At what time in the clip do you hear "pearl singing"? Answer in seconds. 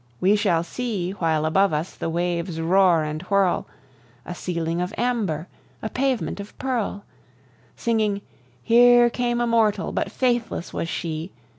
6.57-8.21